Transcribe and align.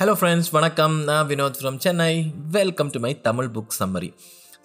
Hello 0.00 0.12
friends 0.18 0.48
வணக்கம். 0.56 0.94
நான் 1.08 1.26
Vinod 1.30 1.58
from 1.60 1.78
Chennai 1.84 2.12
welcome 2.54 2.92
to 2.92 2.98
my 3.04 3.10
Tamil 3.26 3.50
book 3.56 3.74
summary 3.78 4.08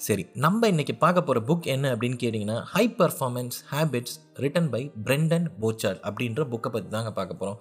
சரி 0.06 0.24
நம்ம 0.44 0.70
இன்றைக்கி 0.74 0.94
பார்க்க 1.02 1.24
போகிற 1.28 1.40
புக் 1.50 1.66
என்ன 1.74 1.90
அப்படின்னு 1.94 2.18
கேட்டிங்கன்னா 2.22 2.56
high 2.74 2.84
performance 3.00 3.58
habits 3.72 4.16
written 4.44 4.70
by 4.76 4.82
Brendon 5.08 5.48
Burchard 5.64 6.00
அப்படின்ற 6.10 6.46
புக்கை 6.54 6.72
பற்றி 6.76 6.90
தாங்க 6.96 7.12
பார்க்க 7.20 7.40
போகிறோம் 7.42 7.60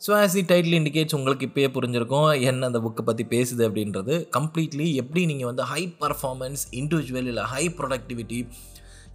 so 0.00 0.16
as 0.18 0.36
the 0.38 0.44
title 0.50 0.76
indicates 0.80 1.16
உங்களுக்கு 1.20 1.48
இப்போயே 1.50 1.68
புரிஞ்சிருக்கும் 1.78 2.28
என்ன 2.50 2.66
அந்த 2.72 2.80
புக்கை 2.86 3.04
பற்றி 3.10 3.26
பேசுது 3.36 3.64
அப்படின்றது. 3.68 4.16
கம்ப்ளீட்லி 4.38 4.88
எப்படி 5.04 5.24
நீங்கள் 5.32 5.50
வந்து 5.52 5.66
ஹை 5.72 5.82
பர்ஃபார்மன்ஸ் 6.04 6.64
இண்டிவிஜுவல் 6.82 7.30
இல்லை 7.32 7.46
ஹை 7.54 7.64
ப்ரொடக்டிவிட்டி 7.80 8.40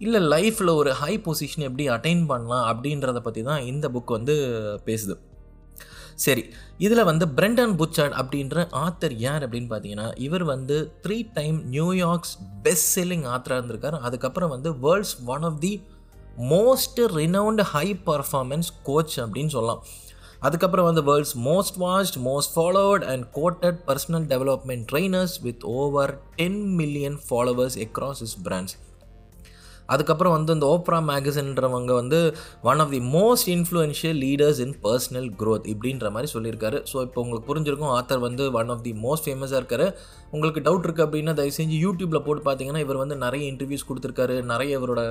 இல்லை 0.06 0.22
லைஃப்பில் 0.34 0.78
ஒரு 0.80 0.92
ஹை 1.04 1.14
பொசிஷன் 1.28 1.68
எப்படி 1.70 1.86
அட்டைன் 1.98 2.28
பண்ணலாம் 2.32 2.66
அப்படின்றத 2.72 3.20
பற்றி 3.28 3.44
தான் 3.50 3.64
இந்த 3.72 3.88
புக் 3.96 4.18
வந்து 4.18 4.36
பேசுது. 4.88 5.16
சரி 6.24 6.42
இதில் 6.78 7.08
வந்து 7.08 7.26
பிரெண்டன் 7.26 7.74
புச்சர்ட் 7.80 8.14
அப்படின்ற 8.20 8.64
ஆத்தர் 8.84 9.14
யார் 9.26 9.44
அப்படின்னு 9.48 9.68
பார்த்தீங்கன்னா 9.72 10.06
இவர் 10.26 10.44
வந்து 10.44 10.76
three 11.02 11.18
time 11.38 11.58
New York's 11.72 12.32
best 12.62 12.88
selling 12.96 13.26
ஆத்தராக 13.34 13.60
இருந்திருக்கார். 13.60 13.96
அதுக்கப்புறம் 14.08 14.52
வந்து 14.54 14.70
world's 14.86 15.14
one 15.34 15.42
of 15.42 15.60
the 15.60 15.72
most 16.54 17.00
renowned 17.18 17.62
high 17.74 17.86
performance 18.06 18.70
coach 18.82 19.14
அப்படின்னு 19.20 19.54
சொல்லலாம். 19.56 19.82
அதுக்கப்புறம் 20.40 20.88
வந்து 20.90 21.04
world's 21.08 21.36
most 21.46 21.78
vast 21.84 22.18
most 22.26 22.52
followed 22.56 23.06
and 23.12 23.24
quoted 23.38 23.78
personal 23.88 24.26
development 24.32 24.84
trainers 24.92 25.36
with 25.42 25.64
over 25.78 26.12
ten 26.36 26.60
million 26.80 27.18
followers 27.28 27.78
across 27.86 28.22
his 28.28 28.36
brands 28.44 28.76
அதுக்கப்புறம் 29.94 30.34
வந்து 30.36 30.54
இந்த 30.56 30.66
ஓப்ரா 30.74 30.98
மேகசின்றவங்க 31.10 31.92
வந்து 32.00 32.18
one 32.70 32.82
of 32.84 32.92
the 32.96 33.00
most 33.16 33.48
influential 33.56 34.18
leaders 34.24 34.60
in 34.66 34.74
personal 34.86 35.28
growth 35.42 35.68
இப்படின்ற 35.74 36.10
மாதிரி 36.16 36.30
சொல்லியிருக்காரு. 36.34 36.80
ஸோ 36.90 36.96
இப்போ 37.06 37.20
உங்களுக்கு 37.24 37.48
புரிஞ்சிருக்கும் 37.50 37.92
ஆத்தர் 37.98 38.24
வந்து 38.28 38.46
ஒன் 38.60 38.72
ஆஃப் 38.76 38.84
தி 38.88 38.94
மோஸ்ட் 39.06 39.26
ஃபேமஸாக 39.28 39.60
இருக்காரு. 39.62 39.88
உங்களுக்கு 40.34 40.62
டவுட் 40.68 40.86
இருக்குது 40.88 41.06
அப்படின்னா 41.06 41.34
தயவு 41.40 41.56
செஞ்சு 41.60 41.78
யூடியூப்பில் 41.86 42.24
போட்டு 42.28 42.44
பார்த்தீங்கன்னா 42.48 42.84
இவர் 42.86 43.02
வந்து 43.04 43.18
நிறைய 43.24 43.44
இன்டர்வியூஸ் 43.52 43.88
கொடுத்துருக்காரு. 43.90 44.36
நிறைய 44.52 44.78
இவரோட 44.80 45.02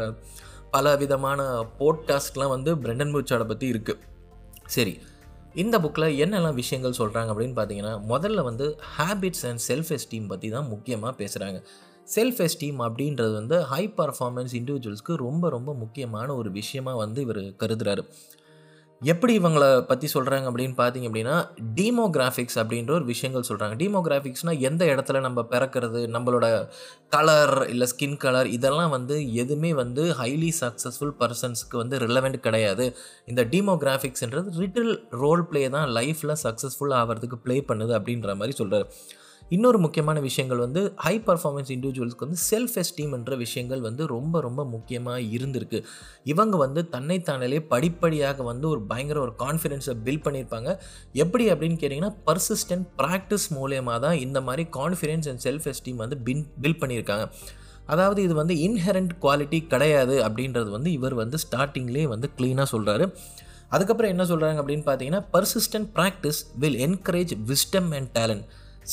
பல 0.75 0.95
விதமான 1.01 1.41
போட்காஸ்ட்லாம் 1.81 2.53
வந்து 2.55 2.71
பிரெண்டன் 2.85 3.13
மூச்சாடை 3.13 3.45
பற்றி 3.51 3.67
இருக்குது 3.73 4.01
சரி 4.75 4.93
இந்த 5.63 5.75
புக்கில் 5.83 6.17
என்னெல்லாம் 6.23 6.57
விஷயங்கள் 6.59 6.97
சொல்கிறாங்க 6.99 7.29
அப்படின்னு 7.33 7.55
பார்த்தீங்கன்னா 7.59 7.93
முதல்ல 8.11 8.41
வந்து 8.47 8.65
ஹேபிட்ஸ் 8.95 9.45
அண்ட் 9.49 9.61
செல்ஃப் 9.67 9.91
எஸ்டீம் 9.95 10.27
பற்றி 10.31 10.47
தான் 10.55 10.67
முக்கியமாக 10.73 11.13
பேசுகிறாங்க 11.21 11.59
செல்ஃப் 12.15 12.41
எஸ்டீம் 12.45 12.79
அப்படின்றது 12.79 13.33
வந்து 13.33 13.63
ஹை 13.63 13.93
பர்ஃபார்மன்ஸ் 13.97 14.55
இண்டிவிஜுவல்ஸ்க்கு 14.59 15.15
ரொம்ப 15.15 15.49
ரொம்ப 15.49 15.73
முக்கியமான 15.73 16.35
ஒரு 16.35 16.51
விஷயமா 16.51 16.95
வந்து 16.95 17.21
இவர் 17.21 17.37
கருதுறாரு. 17.37 18.03
எப்படி 19.01 19.39
இவங்களை 19.39 19.81
பற்றி 19.81 20.07
சொல்கிறாங்க 20.13 20.45
அப்படின்னு 20.51 20.75
பார்த்தீங்க 20.77 21.07
அப்படின்னா 21.09 21.35
டீமோகிராஃபிக்ஸ் 21.75 22.55
அப்படின்ற 22.55 22.91
ஒரு 22.91 23.05
விஷயங்கள் 23.05 23.45
சொல்கிறாங்க 23.49 23.75
டீமோகிராஃபிக்ஸ்னால் 23.81 24.59
எந்த 24.59 24.85
இடத்துல 24.85 25.19
நம்ம 25.19 25.41
பிறக்கிறது 25.51 25.99
நம்மளோட 26.15 26.69
கலர் 27.09 27.69
இல்லை 27.69 27.87
ஸ்கின் 27.91 28.17
கலர் 28.17 28.47
இதெல்லாம் 28.47 28.89
வந்து 28.89 29.33
எதுவுமே 29.33 29.73
வந்து 29.73 30.05
ஹைலி 30.21 30.51
சக்ஸஸ்ஃபுல் 30.61 31.13
பர்சன்ஸ்க்கு 31.19 31.77
வந்து 31.77 31.97
ரிலவெண்ட் 31.97 32.39
கிடையாது. 32.39 32.97
இந்த 33.25 33.43
டீமோகிராஃபிக்ஸ்ன்றது 33.43 34.49
ரிட்டில் 34.63 35.03
ரோல் 35.09 35.45
ப்ளே 35.45 35.69
தான் 35.69 35.89
லைஃப்பில் 35.89 36.35
சக்ஸஸ்ஃபுல் 36.43 36.97
ஆகிறதுக்கு 37.01 37.39
ப்ளே 37.43 37.63
பண்ணுது 37.67 37.95
அப்படின்ற 37.99 38.35
மாதிரி 38.35 38.51
சொல்கிறார் 38.51 38.87
இன்னொரு 39.55 39.77
முக்கியமான 39.83 40.17
விஷயங்கள் 40.25 40.61
வந்து 40.63 40.81
ஹை 41.03 41.13
பர்ஃபார்மன்ஸ் 41.27 41.69
இண்டிவிஜுவல்ஸ்க்கு 41.75 42.25
வந்து 42.25 42.39
செல்ஃப் 42.49 42.75
எஸ்டீம் 42.81 43.13
என்ற 43.17 43.35
விஷயங்கள் 43.43 43.81
வந்து 43.85 44.03
ரொம்ப 44.13 44.41
ரொம்ப 44.47 44.61
முக்கியமாக 44.73 45.19
இருந்திருக்கு. 45.37 45.79
இவங்க 46.33 46.57
வந்து 46.63 46.81
தன்னைத்தானே 46.95 47.59
படிப்படியாக 47.73 48.43
வந்து 48.49 48.67
ஒரு 48.73 48.81
பயங்கர 48.91 49.19
ஒரு 49.25 49.33
கான்ஃபிடென்ஸை 49.43 49.95
பில்ட் 50.07 50.25
பண்ணியிருப்பாங்க. 50.25 50.71
எப்படி 51.23 51.45
அப்படின்னு 51.53 51.79
கேட்டிங்கன்னா 51.83 52.13
பர்சிஸ்டன்ட் 52.29 52.85
ப்ராக்டிஸ் 52.99 53.47
மூலியமாக 53.59 53.99
தான் 54.07 54.19
இந்த 54.25 54.41
மாதிரி 54.49 54.65
கான்ஃபிடென்ஸ் 54.79 55.29
அண்ட் 55.33 55.43
செல்ஃப் 55.47 55.69
எஸ்டீம் 55.73 56.03
வந்து 56.03 56.19
பின் 56.27 56.45
பில்ட் 56.65 56.81
பண்ணியிருக்காங்க. 56.83 57.25
அதாவது 57.93 58.19
இது 58.27 58.33
வந்து 58.41 58.55
இன்ஹெரண்ட் 58.67 59.11
குவாலிட்டி 59.23 59.59
கிடையாது 59.73 60.15
அப்படின்றது 60.27 60.69
வந்து 60.77 60.89
இவர் 60.99 61.15
வந்து 61.23 61.37
ஸ்டார்டிங்லேயே 61.47 62.07
வந்து 62.15 62.27
க்ளீனாக 62.37 62.67
சொல்கிறாரு 62.75 63.05
அதுக்கப்புறம் 63.75 64.11
என்ன 64.13 64.23
சொல்கிறாங்க 64.31 64.59
அப்படின்னு 64.61 64.85
பார்த்தீங்கன்னா 64.87 65.25
persistent 65.33 65.89
practice 65.97 66.39
will 66.61 66.79
encourage 66.87 67.33
wisdom 67.51 67.91
and 67.97 68.11
talent 68.17 68.45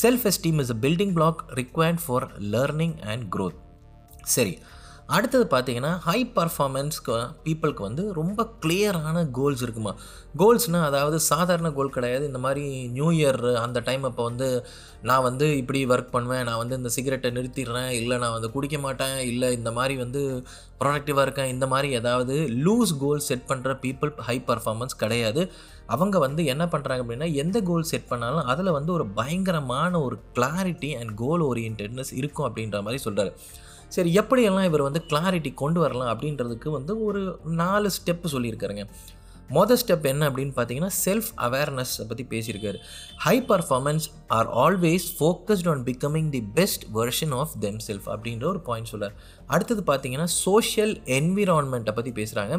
Self 0.03 0.23
esteem 0.25 0.57
is 0.63 0.71
a 0.71 0.79
building 0.85 1.11
block 1.17 1.37
required 1.57 1.99
for 2.07 2.21
learning 2.53 2.93
and 3.11 3.21
growth. 3.35 3.59
சரி 4.23 4.55
அடுத்தது 5.09 5.45
பார்த்தீங்கன்னா 5.51 5.91
ஹை 6.05 6.33
பர்ஃபார்மன்ஸ்க்கு 6.37 7.17
பீப்புளுக்கு 7.45 7.83
வந்து 7.87 8.13
ரொம்ப 8.13 8.47
கிளியரான 8.63 9.31
கோல்ஸ் 9.39 9.63
இருக்குமா? 9.63 9.93
கோல்ஸ்னால் 10.39 10.87
அதாவது 10.89 11.21
சாதாரண 11.21 11.69
கோல் 11.73 11.93
கிடையாது. 11.97 12.25
இந்த 12.27 12.39
மாதிரி 12.39 12.63
நியூ 12.97 13.11
இயர் 13.11 13.41
அந்த 13.65 13.81
டைம் 13.81 14.05
அப்போ 14.05 14.23
வந்து 14.23 14.49
நான் 15.03 15.23
வந்து 15.23 15.57
இப்படி 15.57 15.87
ஒர்க் 15.87 16.11
பண்ணுவேன் 16.11 16.45
நான் 16.45 16.57
வந்து 16.57 16.77
இந்த 16.77 16.89
சிகரெட்டை 16.89 17.31
நிறுத்திடுறேன் 17.31 17.91
இல்லை 18.01 18.19
நான் 18.19 18.33
வந்து 18.33 18.51
குடிக்க 18.51 18.79
மாட்டேன் 18.79 19.19
இல்லை 19.33 19.53
இந்த 19.53 19.73
மாதிரி 19.73 19.97
வந்து 19.97 20.23
ப்ரொடக்டிவாக 20.81 21.27
இருக்கேன் 21.27 21.53
இந்த 21.55 21.67
மாதிரி 21.67 21.91
ஏதாவது 22.01 22.37
லூஸ் 22.67 22.95
கோல் 22.99 23.23
செட் 23.29 23.47
பண்ணுற 23.49 23.77
பீப்புள் 23.85 24.13
ஹை 24.29 24.43
பர்ஃபார்மன்ஸ் 24.47 24.97
கிடையாது. 24.97 25.45
அவங்க 25.87 26.19
வந்து 26.19 26.45
என்ன 26.45 26.65
பண்ணுறாங்க 26.65 27.05
அப்படின்னா 27.05 27.35
எந்த 27.35 27.61
கோல் 27.61 27.91
செட் 27.93 28.09
பண்ணாலும் 28.09 28.49
அதில் 28.55 28.77
வந்து 28.79 28.93
ஒரு 28.93 29.07
பயங்கரமான 29.21 30.01
ஒரு 30.01 30.19
கிளாரிட்டி 30.39 30.93
அண்ட் 31.01 31.15
கோல் 31.15 31.45
ஓரியன்டட்னஸ் 31.51 32.15
இருக்கும் 32.23 32.49
அப்படின்ற 32.49 32.83
மாதிரி 32.83 33.03
சொல்கிறாரு 33.05 33.35
சரி 33.95 34.13
எப்படியெல்லாம் 34.21 34.69
இவர் 34.71 34.87
வந்து 34.89 35.03
கிளாரிட்டி 35.11 35.53
கொண்டு 35.63 35.81
வரலாம் 35.85 36.11
அப்படின்றதுக்கு 36.13 36.69
வந்து 36.79 36.95
ஒரு 37.09 37.23
நாலு 37.63 37.91
ஸ்டெப்பு 37.99 38.29
சொல்லியிருக்காருங்க. 38.35 38.85
மொதல் 39.57 39.81
ஸ்டெப் 39.81 40.07
என்ன 40.11 40.29
அப்படின்னு 40.29 40.55
பார்த்தீங்கன்னா 40.59 40.91
செல்ஃப் 41.05 41.29
அவேர்னஸை 41.47 42.05
பற்றி 42.11 42.25
பேசியிருக்காரு. 42.31 42.79
High 43.25 43.35
performance 43.51 44.07
are 44.37 44.49
always 44.65 45.07
focused 45.19 45.69
on 45.73 45.83
becoming 45.89 46.31
the 46.35 46.41
best 46.59 46.85
version 46.99 47.35
of 47.41 47.53
themself 47.89 48.07
அப்படின்ற 48.15 48.47
ஒரு 48.53 48.61
பாயிண்ட் 48.69 48.91
சொல்கிறார் 48.93 49.17
அடுத்தது 49.55 49.83
பார்த்தீங்கன்னா 49.91 50.29
சோஷியல் 50.45 50.95
என்விரான்மெண்ட்டை 51.19 51.95
பற்றி 51.99 52.13
பேசுகிறாங்க 52.21 52.57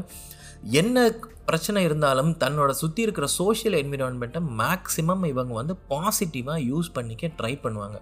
என்ன 0.81 1.07
பிரச்சனை 1.49 1.79
இருந்தாலும் 1.87 2.31
தன்னோட 2.43 2.71
சுற்றி 2.81 3.01
இருக்கிற 3.07 3.27
சோஷியல் 3.39 3.75
என்விரான்மெண்ட்டை 3.81 4.41
மேக்ஸிமம் 4.61 5.25
இவங்க 5.33 5.53
வந்து 5.61 5.73
பாசிட்டிவாக 5.89 6.61
யூஸ் 6.71 6.89
பண்ணிக்க 6.93 7.33
ட்ரை 7.41 7.53
பண்ணுவாங்க. 7.65 7.97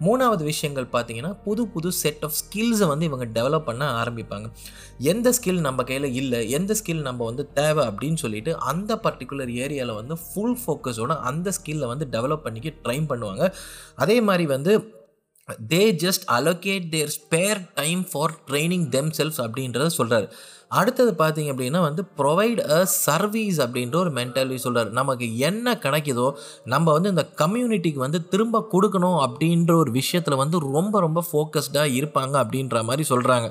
மூணாவது 0.00 0.42
விஷயங்கள் 0.42 0.86
பார்த்தீங்கன்னா 0.92 1.42
புது 1.44 1.66
புது 1.66 1.92
செட் 1.92 2.24
ஆஃப் 2.24 2.36
ஸ்கில்ஸை 2.40 2.86
வந்து 2.88 3.04
இவங்க 3.04 3.26
டெவலப் 3.36 3.66
பண்ண 3.68 3.84
ஆரம்பிப்பாங்க. 4.02 4.46
எந்த 4.98 5.32
ஸ்கில் 5.36 5.60
நம்ம 5.60 5.82
கையில் 5.82 6.08
இல்லை 6.12 6.50
எந்த 6.50 6.74
ஸ்கில் 6.80 7.00
நம்ம 7.00 7.24
வந்து 7.24 7.52
தேவை 7.52 7.86
அப்படின்னு 7.86 8.14
சொல்லிட்டு 8.14 8.58
அந்த 8.58 9.00
பர்டிகுலர் 9.06 9.52
ஏரியாவில் 9.64 9.94
வந்து 9.94 10.16
ஃபுல் 10.26 10.58
ஃபோக்கஸோட 10.62 11.16
அந்த 11.30 11.52
ஸ்கில்லை 11.58 11.86
வந்து 11.86 12.08
டெவலப் 12.10 12.44
பண்ணிக்க 12.46 12.72
ட்ரை 12.84 12.98
பண்ணுவாங்க. 13.12 13.54
அதே 13.94 14.20
மாதிரி 14.20 14.46
வந்து 14.46 15.02
they 15.68 15.80
just 16.02 16.24
allocate 16.30 16.86
their 16.90 17.10
spare 17.10 17.58
time 17.74 18.02
for 18.10 18.34
training 18.46 18.86
themselves 19.10 19.40
அப்படின்றத 19.40 19.88
சொல்கிறார் 19.92 20.26
அடுத்தது 20.70 21.10
பார்த்தீங்க 21.18 21.50
அப்படின்னா 21.52 21.80
வந்து 21.80 22.02
ப்ரொவைட் 22.18 22.60
அ 22.68 22.78
சர்வீஸ் 22.98 23.58
அப்படின்ற 23.60 23.96
ஒரு 23.96 24.10
மென்டாலிட்டி 24.10 24.62
சொல்கிறார் 24.62 24.88
நமக்கு 24.90 25.26
என்ன 25.40 25.74
கிடைக்குதோ 25.82 26.28
நம்ம 26.64 26.86
வந்து 26.92 27.12
இந்த 27.14 27.24
கம்யூனிட்டிக்கு 27.36 28.00
வந்து 28.00 28.20
திரும்ப 28.26 28.62
கொடுக்கணும் 28.72 29.18
அப்படின்ற 29.20 29.74
ஒரு 29.76 29.90
விஷயத்தில் 29.90 30.36
வந்து 30.36 30.58
ரொம்ப 30.70 31.00
ரொம்ப 31.00 31.22
ஃபோக்கஸ்டாக 31.28 31.94
இருப்பாங்க 31.94 32.36
அப்படின்ற 32.42 32.82
மாதிரி 32.82 33.06
சொல்கிறாங்க 33.08 33.50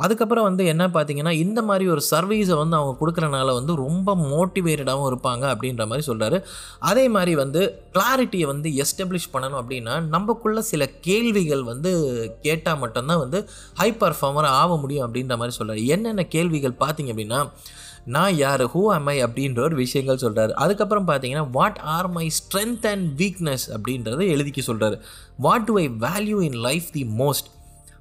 அதுக்கப்புறம் 0.00 0.44
வந்து 0.44 0.64
என்ன 0.66 0.84
பார்த்தீங்கன்னா 0.88 1.32
இந்த 1.38 1.62
மாதிரி 1.62 1.88
ஒரு 1.88 2.02
சர்வீஸை 2.10 2.56
வந்து 2.56 2.76
அவங்க 2.76 2.94
கொடுக்குறனால 3.00 3.54
வந்து 3.54 3.74
ரொம்ப 3.76 4.14
மோட்டிவேட்டடாகவும் 4.26 5.10
இருப்பாங்க 5.10 5.44
அப்படின்ற 5.52 5.86
மாதிரி 5.86 6.06
சொல்கிறாரு 6.06 6.38
அதே 6.84 7.08
மாதிரி 7.08 7.34
வந்து 7.34 7.62
கிளாரிட்டியை 7.94 8.46
வந்து 8.46 8.70
எஸ்டப்ளிஷ் 8.82 9.32
பண்ணணும் 9.32 9.60
அப்படின்னா 9.60 9.96
நமக்குள்ள 10.08 10.62
சில 10.68 10.86
கேள்விகள் 11.00 11.62
வந்து 11.62 11.92
கேட்டால் 12.42 12.78
மட்டும்தான் 12.78 13.18
வந்து 13.18 13.40
ஹை 13.78 13.90
பர்ஃபார்மர் 14.00 14.50
ஆக 14.54 14.76
முடியும் 14.76 15.06
அப்படின்ற 15.06 15.36
மாதிரி 15.36 15.58
சொல்கிறாரு 15.58 15.86
என்னென்ன 15.88 16.26
கேள்விகள் 16.28 16.80
பார்த்தீங்க 16.80 17.12
அப்படின்னா 17.12 17.42
நான் 18.06 18.36
யார்? 18.36 18.62
ஹூ 18.66 18.82
ஆம் 18.92 19.06
ஐ 19.06 19.24
அப்படின்ற 19.24 19.60
ஒரு 19.60 19.76
விஷயங்கள் 19.76 20.22
சொல்கிறாரு 20.22 20.52
அதுக்கப்புறம் 20.56 21.08
பார்த்தீங்கன்னா 21.08 21.50
what 21.50 21.78
are 21.88 22.08
my 22.10 22.26
strength 22.38 22.86
and 22.86 23.20
weakness 23.20 23.66
அப்படின்றத 23.74 24.28
எழுதிக்க 24.30 24.60
சொல்கிறாரு 24.66 24.96
what 25.38 25.64
do 25.64 25.78
I 25.78 25.88
value 26.00 26.38
in 26.42 26.58
life 26.62 26.88
the 26.92 27.04
most 27.18 27.48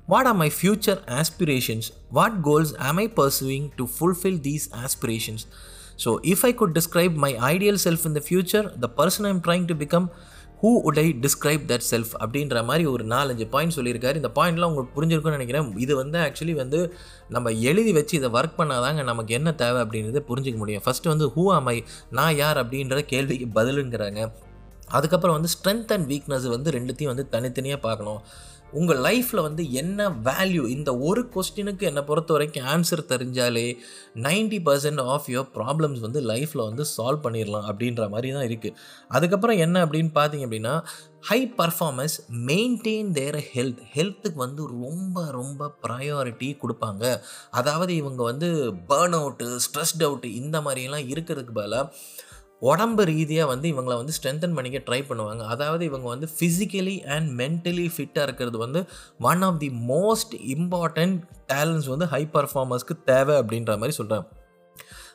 What 0.10 0.26
are 0.26 0.34
my 0.34 0.52
future 0.62 1.00
aspirations? 1.06 1.82
What 2.14 2.32
goals 2.44 2.74
am 2.76 2.96
I 2.96 3.12
pursuing 3.16 3.70
to 3.76 3.88
fulfill 4.00 4.38
these 4.40 4.60
aspirations? 4.72 5.38
So, 5.96 6.20
if 6.22 6.38
I 6.42 6.56
could 6.56 6.72
describe 6.72 7.14
my 7.14 7.36
ideal 7.36 7.78
self 7.84 8.06
in 8.06 8.16
the 8.16 8.22
future, 8.22 8.82
the 8.82 9.06
person 9.06 9.22
I'm 9.22 9.42
trying 9.48 9.66
to 9.66 9.76
become, 9.76 10.08
who 10.64 10.80
would 10.86 10.98
I 11.00 11.20
describe 11.22 11.70
that 11.70 11.80
self 11.92 12.12
அப்படின்ற 12.20 12.64
மாதிரி 12.64 12.86
ஒரு 12.86 13.06
நாலஞ்சு 13.06 13.50
point 13.50 13.74
சொல்லியிருக்காரு. 13.76 14.16
இந்த 14.16 14.32
பாயிண்ட்லாம் 14.36 14.64
உங்களுக்கு 14.64 15.02
புரிஞ்சிருக்குன்னு 15.02 15.30
நினைக்கிறேன். 15.30 15.78
இது 15.78 15.96
வந்து 15.96 16.20
ஆக்சுவலி 16.20 16.52
வந்து 16.52 16.94
நம்ம 17.30 17.50
எழுதி 17.50 17.94
வச்சு 17.94 18.18
இதை 18.18 18.30
ஒர்க் 18.30 18.54
பண்ணாதாங்க 18.58 19.04
நமக்கு 19.04 19.34
என்ன 19.34 19.54
தேவை 19.54 19.82
அப்படின்றத 19.82 20.22
புரிஞ்சிக்க 20.28 20.56
முடியும். 20.56 20.82
ஃபஸ்ட்டு 20.86 21.08
வந்து 21.08 21.28
ஹூ 21.28 21.48
ஆம் 21.48 21.66
ஐ 21.66 21.84
நான் 22.12 22.36
யார் 22.36 22.68
அப்படின்ற 22.68 23.00
கேள்விக்கு 23.00 23.62
பதிலுங்கிறாங்க. 23.62 24.32
அதுக்கப்புறம் 24.88 25.36
வந்து 25.36 25.50
ஸ்ட்ரென்த் 25.56 25.98
அண்ட் 25.98 26.12
வீக்னஸ் 26.12 26.50
வந்து 26.50 26.72
ரெண்டுத்தையும் 26.72 27.06
வந்து 27.06 27.30
தனித்தனியாக 27.30 27.82
பார்க்கணும். 27.82 28.22
உங்கள் 28.74 28.98
லைஃப்பில் 28.98 29.42
வந்து 29.42 29.72
என்ன 29.72 30.10
வேல்யூ 30.24 30.68
இந்த 30.68 30.98
ஒரு 30.98 31.22
கொஸ்டினுக்கு 31.34 31.82
என்னை 31.82 32.04
பொறுத்த 32.04 32.34
வரைக்கும் 32.34 32.66
ஆன்சர் 32.66 33.02
தெரிஞ்சாலே 33.10 33.66
ninety 34.16 34.60
percent 34.66 35.02
of 35.02 35.30
your 35.30 35.50
problems 35.54 36.00
வந்து 36.00 36.22
லைஃப்பில் 36.22 36.64
வந்து 36.66 36.86
சால்வ் 36.98 37.24
பண்ணிடலாம் 37.24 37.68
அப்படின்ற 37.70 38.10
மாதிரி 38.10 38.32
தான் 38.32 38.48
இருக்குது 38.50 38.76
அதுக்கப்புறம் 39.08 39.58
என்ன 39.58 39.86
அப்படின்னு 39.86 40.12
பார்த்தீங்க 40.14 40.48
அப்படின்னா 40.48 40.76
high 41.20 41.40
performance 41.58 42.16
maintain 42.46 43.12
their 43.12 43.40
health 43.54 43.82
ஹெல்த்துக்கு 43.96 44.36
வந்து 44.36 44.68
ரொம்ப 44.68 45.26
ரொம்ப 45.32 45.72
ப்ரையாரிட்டி 45.88 46.50
கொடுப்பாங்க. 46.62 47.22
அதாவது 47.52 47.96
இவங்க 47.96 48.24
வந்து 48.24 48.50
பேர்ன் 48.90 49.18
அவுட்டு 49.20 49.48
ஸ்ட்ரெஸ்ட் 49.66 50.04
அவுட்டு 50.04 50.34
இந்த 50.34 50.62
மாதிரியெல்லாம் 50.62 51.10
இருக்கிறதுக்கு 51.10 51.52
பதிலாக 51.52 51.92
உடம்பு 52.62 53.04
ரீதியாக 53.06 53.50
வந்து 53.50 53.68
இவங்களை 53.74 53.96
வந்து 53.98 54.16
ஸ்ட்ரென்தன் 54.18 54.56
பண்ணிக்க 54.56 54.80
ட்ரை 54.88 55.02
பண்ணுவாங்க. 55.10 55.44
அதாவது 55.46 55.86
இவங்க 55.86 56.08
வந்து 56.08 56.30
ஃபிசிக்கலி 56.40 56.96
அண்ட் 57.16 57.30
மென்டலி 57.42 57.88
ஃபிட்டாக 57.96 58.28
இருக்கிறது 58.28 58.58
வந்து 58.58 58.82
one 59.32 59.42
of 59.42 59.60
the 59.60 59.70
most 59.94 60.36
important 60.56 61.18
talents 61.48 61.86
வந்து 61.86 62.06
ஹை 62.06 62.24
பர்ஃபார்மர்ஸ்க்கு 62.34 62.98
தேவை 63.06 63.36
அப்படின்ற 63.42 63.78
மாதிரி 63.78 63.98
சொல்கிறாங்க 64.00 64.28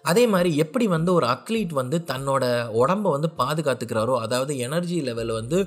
அதே 0.04 0.24
மாதிரி 0.26 0.50
எப்படி 0.56 0.86
வந்து 0.86 1.10
ஒரு 1.12 1.26
அத்லீட் 1.26 1.72
வந்து 1.72 1.96
தன்னோட 2.06 2.44
உடம்பை 2.80 3.10
வந்து 3.12 3.28
பாதுகாத்துக்கிறாரோ 3.38 4.14
அதாவது 4.18 4.52
எனர்ஜி 4.58 4.98
லெவல் 5.00 5.32
வந்து 5.32 5.58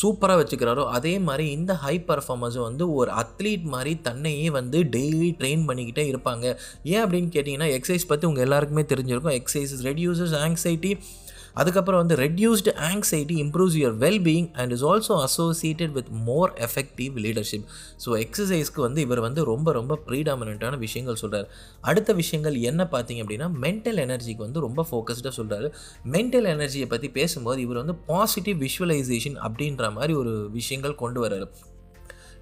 சூப்பராக 0.00 0.40
வச்சுக்கிறாரோ 0.40 0.84
அதே 0.98 1.14
மாதிரி 1.18 1.46
இந்த 1.50 1.72
ஹை 1.74 1.94
பர்ஃபார்மன்ஸும் 2.08 2.66
வந்து 2.68 2.86
ஒரு 2.94 3.10
அத்லீட் 3.12 3.64
மாதிரி 3.74 3.94
தன்னையே 4.00 4.50
வந்து 4.50 4.80
டெய்லி 4.96 5.30
ட்ரெயின் 5.40 5.64
பண்ணிக்கிட்டே 5.68 6.04
இருப்பாங்க. 6.12 6.44
ஏன் 6.82 7.02
அப்படின்னு 7.04 7.32
கேட்டிங்கன்னா 7.36 7.68
எக்ஸசைஸ் 7.76 8.08
பற்றி 8.08 8.26
உங்கள் 8.26 8.44
எல்லாருக்குமே 8.44 8.84
தெரிஞ்சிருக்கும். 8.92 9.36
எக்ஸசைஸ் 9.40 9.74
ரெடியூசஸ் 9.88 10.36
ஆங்ஸைட்டி 10.44 10.92
அதுக்கப்புறம் 11.54 12.00
வந்து 12.06 12.16
reduced 12.16 12.72
anxiety 12.88 13.36
improves 13.44 13.76
your 13.76 13.96
wellbeing 13.98 14.48
and 14.52 14.72
is 14.72 14.84
also 14.84 15.16
associated 15.22 15.92
with 15.92 16.10
more 16.24 16.52
effective 16.58 17.16
leadership 17.16 17.66
so 18.04 18.10
எக்ஸசைஸ்க்கு 18.18 18.80
வந்து 18.80 19.00
இவர் 19.00 19.20
வந்து 19.20 19.44
ரொம்ப 19.44 19.72
ரொம்ப 19.72 19.98
ப்ரீடாமினண்ட்டான 20.06 20.78
விஷயங்கள் 20.78 21.16
சொல்கிறார் 21.16 21.48
அடுத்த 21.80 22.12
விஷயங்கள் 22.12 22.56
என்ன 22.62 22.88
பார்த்தீங்க 22.92 23.22
அப்படின்னா 23.24 23.50
மென்டல் 23.66 24.00
எனர்ஜிக்கு 24.06 24.36
வந்து 24.36 24.60
ரொம்ப 24.60 24.86
ஃபோக்கஸ்டாக 24.90 25.34
சொல்கிறாரு 25.36 25.68
மென்டல் 26.12 26.48
எனர்ஜியை 26.54 26.88
பற்றி 26.88 27.10
பேசும்போது 27.10 27.60
இவர் 27.60 27.76
வந்து 27.76 27.94
பாசிட்டிவ் 28.06 28.58
விஷுவலைசேஷன் 28.62 29.38
அப்படின்ற 29.46 29.92
மாதிரி 29.92 30.14
ஒரு 30.14 30.50
விஷயங்கள் 30.50 30.94
கொண்டு 30.94 31.20
வர்றாரு. 31.26 31.46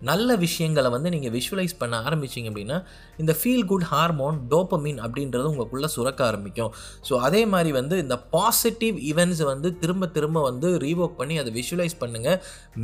நல்ல 0.09 0.37
விஷயங்களை 0.45 0.89
வந்து 0.95 1.09
நீங்கள் 1.15 1.33
விஷுவலைஸ் 1.37 1.75
பண்ண 1.81 1.95
ஆரம்பிச்சிங்க 2.07 2.51
அப்படின்னா 2.51 2.79
இந்த 3.23 3.33
ஃபீல் 3.41 3.67
குட் 3.71 3.87
ஹார்மோன் 3.93 4.37
டோப்பமின் 4.53 5.01
அப்படின்றது 5.05 5.51
உங்களுக்குள்ளே 5.51 5.91
சுரக்க 5.97 6.21
ஆரம்பிக்கும். 6.31 6.73
ஸோ 7.09 7.15
அதே 7.27 7.43
மாதிரி 7.53 7.73
வந்து 7.79 7.97
இந்த 8.05 8.17
பாசிட்டிவ் 8.37 8.99
ஈவெண்ட்ஸ் 9.11 9.43
வந்து 9.53 9.71
திரும்ப 9.83 10.09
திரும்ப 10.17 10.43
வந்து 10.49 10.71
ரீவோக் 10.85 11.19
பண்ணி 11.21 11.37
அதை 11.43 11.53
விஷுவலைஸ் 11.61 11.97
பண்ணுங்கள் 12.03 12.39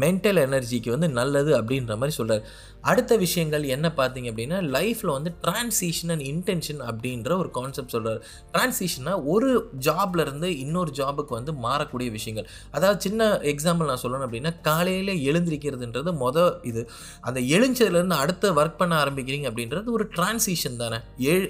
மென்டல் 0.04 0.40
எனர்ஜிக்கு 0.46 0.92
வந்து 0.96 1.10
நல்லது 1.20 1.52
அப்படின்ற 1.60 1.96
மாதிரி 2.00 2.16
சொல்கிறார் 2.18 2.44
அடுத்த 2.90 3.12
விஷயங்கள் 3.24 3.64
என்ன 3.76 3.86
பார்த்தீங்க 4.00 4.28
அப்படின்னா 4.32 4.58
லைஃப்பில் 4.76 5.14
வந்து 5.16 5.30
டிரான்சிஷன் 5.44 6.12
அண்ட் 6.14 6.26
இன்டென்ஷன் 6.32 6.82
அப்படின்ற 6.90 7.30
ஒரு 7.42 7.50
கான்செப்ட் 7.58 7.94
சொல்கிறார் 7.96 8.20
டிரான்சிஷனாக 8.54 9.24
ஒரு 9.34 9.50
ஜாப்லேருந்து 9.86 10.50
இன்னொரு 10.64 10.90
ஜாபுக்கு 11.00 11.32
வந்து 11.38 11.52
மாறக்கூடிய 11.66 12.08
விஷயங்கள். 12.18 12.48
அதாவது 12.76 12.98
சின்ன 13.06 13.28
எக்ஸாம்பிள் 13.52 13.90
நான் 13.90 14.02
சொல்லணும் 14.04 14.26
அப்படின்னா 14.28 14.52
காலையில் 14.68 15.12
எழுந்திரிக்கிறதுன்றது 15.30 16.12
மொதல் 16.24 16.52
இது. 16.70 16.84
அந்த 17.26 17.40
எழுஞ்சதுலேருந்து 17.54 18.20
அடுத்த 18.22 18.52
ஒர்க் 18.54 18.76
பண்ண 18.76 18.94
ஆரம்பிக்கிறீங்க 19.04 19.48
அப்படின்றது 19.50 19.96
ஒரு 19.96 20.06
டிரான்சிஷன் 20.16 20.76
தானே. 20.76 21.00
எழு 21.28 21.46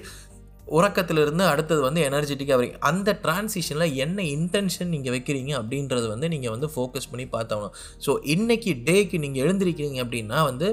உறக்கத்திலிருந்து 0.77 1.43
அடுத்தது 1.43 1.81
வந்து 1.81 2.01
எனர்ஜெட்டிக்காக 2.07 2.57
வரீங்க 2.59 2.79
அந்த 2.81 3.19
டிரான்சிஷனில் 3.23 3.93
என்ன 3.95 4.21
இன்டென்ஷன் 4.31 4.89
நீங்கள் 4.89 5.13
வைக்கிறீங்க 5.13 5.51
அப்படின்றது 5.59 6.07
வந்து 6.07 6.27
நீங்கள் 6.29 6.53
வந்து 6.55 6.67
ஃபோக்கஸ் 6.73 7.09
பண்ணி 7.11 7.25
பார்த்தாகணும் 7.27 7.75
ஸோ 8.05 8.13
இன்றைக்கி 8.33 8.73
டேக்கு 8.89 9.19
நீங்கள் 9.19 9.43
எழுந்திருக்கிறீங்க 9.45 9.99
அப்படின்னா 10.03 10.41
வந்து 10.43 10.69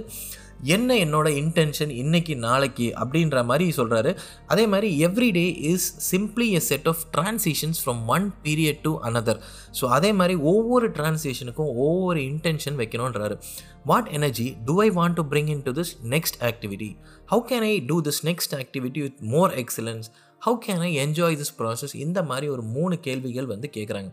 என்ன 0.66 0.90
என்னோட 0.96 1.28
இன்டென்ஷன் 1.38 1.92
இன்னைக்கு 1.94 2.34
நாளைக்கு 2.38 2.86
அப்படின்ற 3.00 3.38
மாதிரி 3.44 3.66
சொல்கிறாரு 3.76 4.10
அதே 4.46 4.64
மாதிரி 4.66 4.88
every 5.06 5.28
day 5.30 5.44
is 5.70 5.86
simply 6.08 6.46
a 6.50 6.60
set 6.68 6.88
of 6.88 7.02
transitions 7.16 7.80
from 7.82 8.02
one 8.08 8.26
period 8.44 8.80
to 8.82 8.92
another 9.04 9.40
so 9.80 9.86
அதே 9.90 10.10
மாதிரி 10.12 10.36
ஒவ்வொரு 10.50 10.88
டிரான்சிஷனுக்கும் 10.90 11.72
ஒவ்வொரு 11.84 12.22
intention 12.30 12.78
வைக்கணுன்றாரு 12.78 13.36
what 13.84 14.10
energy 14.10 14.48
do 14.64 14.76
I 14.80 14.88
want 14.92 15.18
to 15.20 15.24
bring 15.30 15.50
into 15.62 15.72
this 15.72 15.94
next 16.08 16.38
activity 16.44 16.90
how 17.28 17.42
can 17.50 17.66
I 17.66 17.74
do 17.86 17.98
this 18.02 18.22
next 18.24 18.54
activity 18.54 19.02
with 19.02 19.18
more 19.28 19.54
excellence 19.56 20.08
how 20.42 20.58
can 20.64 20.84
I 20.84 20.92
enjoy 20.98 21.38
this 21.38 21.54
process 21.58 21.96
இந்த 22.00 22.22
மாதிரி 22.24 22.48
ஒரு 22.48 22.64
மூணு 22.72 22.94
கேள்விகள் 23.00 23.46
வந்து 23.46 23.70
கேட்குறாங்க 23.76 24.10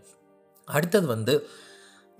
அடுத்தது 0.67 1.07
வந்து 1.07 1.33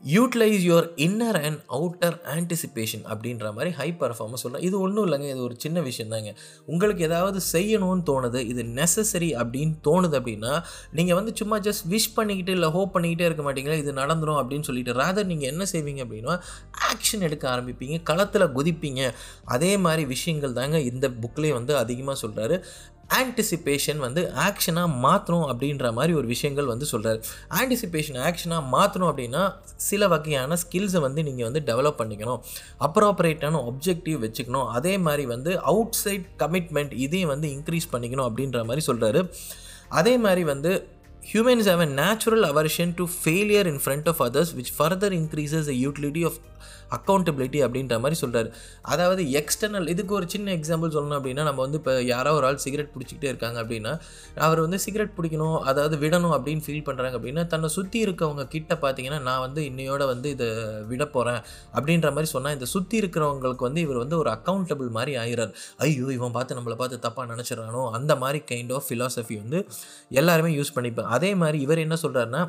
utilise 0.04 0.64
your 0.64 0.88
inner 0.96 1.40
and 1.44 1.60
outer 1.68 2.16
anticipation 2.26 3.04
அப்படின்ற 3.04 3.54
மாதிரி 3.54 3.70
ஹை 3.70 3.94
பர்ஃபார்மன்ஸ் 3.94 4.42
சொல்லலாம் 4.42 4.66
இது 4.66 4.80
ஒன்றும் 4.80 5.06
இல்லைங்க 5.06 5.24
இது 5.24 5.44
ஒரு 5.44 5.56
சின்ன 5.58 5.82
விஷயம் 5.82 6.10
தாங்க 6.10 6.36
உங்களுக்கு 6.66 7.04
ஏதாவது 7.04 7.42
செய்யணும்னு 7.52 8.04
தோணுது 8.06 8.40
இது 8.46 8.64
நெசசரி 8.64 9.30
அப்படின்னு 9.36 9.76
தோணுது 9.84 10.20
அப்படின்னா 10.20 10.64
நீங்கள் 10.92 11.16
வந்து 11.16 11.36
சும்மா 11.36 11.60
ஜஸ்ட் 11.60 11.88
விஷ் 11.88 12.14
பண்ணிக்கிட்டு 12.14 12.52
இல்லை 12.52 12.70
ஹோப் 12.70 12.98
பண்ணிக்கிட்டே 12.98 13.22
இருக்க 13.22 13.44
மாட்டீங்களா 13.44 13.78
இது 13.78 13.94
நடந்துடும் 13.94 14.36
அப்படின்னு 14.36 14.62
சொல்லிட்டு 14.62 14.94
ராதர் 14.94 15.26
நீங்கள் 15.26 15.50
என்ன 15.50 15.66
செய்வீங்க 15.72 16.04
அப்படின்னா 16.06 16.40
ஆக்ஷன் 16.72 17.20
எடுக்க 17.20 17.50
ஆரம்பிப்பீங்க 17.56 18.04
களத்தில் 18.04 18.42
குதிப்பீங்க. 18.42 19.14
அதே 19.46 19.78
மாதிரி 19.78 20.06
விஷயங்கள் 20.06 20.54
தாங்க 20.54 20.80
இந்த 20.80 21.10
புக்லேயே 21.10 21.54
வந்து 21.54 21.78
அதிகமாக 21.78 22.28
சொல்கிறாரு 22.28 22.64
ஆன்டிசிபேஷன் 23.20 24.00
வந்து 24.06 24.22
ஆக்ஷனாக 24.48 24.90
மாற்றணும் 25.06 25.48
அப்படின்ற 25.52 25.92
மாதிரி 25.98 26.14
ஒரு 26.20 26.28
விஷயங்கள் 26.34 26.70
வந்து 26.72 26.86
சொல்கிறார் 26.92 27.20
ஆன்டிசிபேஷன் 27.60 28.20
ஆக்ஷனாக 28.28 28.70
மாற்றணும் 28.76 29.10
அப்படின்னா 29.12 29.44
சில 29.90 30.08
வகையான 30.14 30.58
ஸ்கில்ஸை 30.64 31.02
வந்து 31.08 31.24
நீங்கள் 31.28 31.48
வந்து 31.48 31.62
டெவலப் 31.70 32.00
பண்ணிக்கணும். 32.02 32.40
அப்ராப்ரேட்டான 32.88 33.62
ஒப்ஜெக்டிவ் 33.72 34.20
வச்சுக்கணும். 34.26 34.70
அதே 34.78 34.94
மாதிரி 35.08 35.26
வந்து 35.26 35.54
அவுட் 35.72 36.00
சைட் 36.04 36.28
கமிட்மெண்ட் 36.44 36.96
இதையும் 37.06 37.34
வந்து 37.34 37.50
இன்க்ரீஸ் 37.58 37.92
பண்ணிக்கணும் 37.94 38.28
அப்படின்ற 38.30 38.64
மாதிரி 38.70 38.86
சொல்கிறாரு 38.90 39.22
அதே 40.02 40.16
மாதிரி 40.26 40.44
வந்து 40.54 40.72
humans 41.32 41.68
have 41.72 41.84
a 41.86 41.90
natural 42.02 42.46
aversion 42.52 42.94
to 43.00 43.04
failure 43.16 43.68
in 43.72 43.82
front 43.84 44.08
of 44.12 44.22
others 44.28 44.54
which 44.60 44.72
further 44.78 45.14
increases 45.20 45.68
the 45.72 45.74
utility 45.84 46.24
of 46.30 46.38
accountability 46.98 47.60
அப்படின்ற 47.66 47.98
மாதிரி 48.00 48.18
சொல்கிறார் 48.20 48.50
அதாவது 48.82 49.24
எக்ஸ்டர்னல் 49.40 49.88
இதுக்கு 49.88 50.14
ஒரு 50.14 50.28
சின்ன 50.30 50.52
எக்ஸாம்பிள் 50.52 50.94
சொல்லணும் 50.96 51.18
அப்படின்னா 51.20 51.44
நம்ம 51.44 51.62
வந்து 51.62 51.78
இப்போ 51.78 51.94
யாரோ 52.04 52.34
ஒரு 52.34 52.46
ஆள் 52.46 52.58
சிகரெட் 52.58 52.92
பிடிச்சிக்கிட்டே 52.94 53.30
இருக்காங்க 53.30 53.58
அப்படின்னா 53.64 53.94
அவர் 54.38 54.60
வந்து 54.60 54.80
சிகரெட் 54.80 55.16
பிடிக்கணும் 55.18 55.58
அதாவது 55.64 55.98
விடணும் 55.98 56.36
அப்படின்னு 56.38 56.66
ஃபீல் 56.66 56.86
பண்ணுறாங்க 56.88 57.16
அப்படின்னா 57.18 57.48
தன்னை 57.48 57.70
சுற்றி 57.70 58.00
இருக்கவங்க 58.06 58.46
கிட்ட 58.48 58.74
பார்த்தீங்கன்னா 58.82 59.22
நான் 59.22 59.40
வந்து 59.40 59.64
இன்னையோட 59.70 60.06
வந்து 60.06 60.30
இதை 60.30 60.50
விட 60.88 61.04
போகிறேன் 61.08 61.42
அப்படின்ற 61.76 62.10
மாதிரி 62.12 62.32
சொன்னால் 62.32 62.54
இந்த 62.54 62.66
சுற்றி 62.66 62.98
இருக்கிறவங்களுக்கு 63.02 63.68
வந்து 63.68 63.82
இவர் 63.82 63.98
வந்து 63.98 64.18
ஒரு 64.18 64.30
அக்கௌண்டபிள் 64.30 64.90
மாதிரி 64.90 65.16
ஆகிறார் 65.16 65.54
ஐயோ 65.78 66.08
இவன் 66.12 66.32
பார்த்து 66.32 66.58
நம்மளை 66.60 66.76
பார்த்து 66.76 67.04
தப்பாக 67.08 67.28
நினச்சிடறானோ 67.34 67.84
அந்த 67.92 68.16
மாதிரி 68.16 68.42
கைண்ட் 68.52 68.74
ஆஃப் 68.74 68.88
ஃபிலாசபி 68.90 69.38
வந்து 69.38 69.60
எல்லாருமே 70.10 70.52
யூஸ் 70.58 70.76
பண்ணிப்பேன். 70.76 71.10
அதே 71.10 71.32
மாதிரி 71.36 71.60
இவர் 71.62 71.86
என்ன 71.86 71.98
சொல்கிறாருன்னா 72.02 72.44